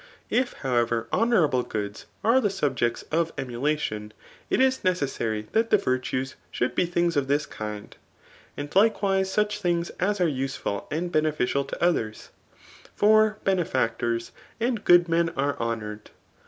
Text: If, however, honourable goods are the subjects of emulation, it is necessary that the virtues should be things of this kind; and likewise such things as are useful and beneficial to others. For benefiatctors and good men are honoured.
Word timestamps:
If, 0.31 0.53
however, 0.65 1.07
honourable 1.13 1.61
goods 1.61 2.07
are 2.23 2.41
the 2.41 2.49
subjects 2.49 3.03
of 3.11 3.31
emulation, 3.37 4.13
it 4.49 4.59
is 4.59 4.83
necessary 4.83 5.47
that 5.51 5.69
the 5.69 5.77
virtues 5.77 6.33
should 6.49 6.73
be 6.73 6.87
things 6.87 7.15
of 7.15 7.27
this 7.27 7.45
kind; 7.45 7.95
and 8.57 8.75
likewise 8.75 9.31
such 9.31 9.59
things 9.61 9.91
as 9.99 10.19
are 10.19 10.27
useful 10.27 10.87
and 10.89 11.11
beneficial 11.11 11.63
to 11.65 11.83
others. 11.83 12.29
For 12.95 13.37
benefiatctors 13.45 14.31
and 14.59 14.83
good 14.83 15.07
men 15.07 15.29
are 15.37 15.55
honoured. 15.59 16.09